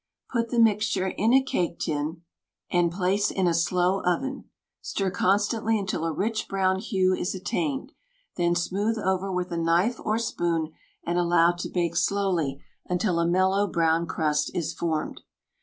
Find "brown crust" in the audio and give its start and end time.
13.67-14.49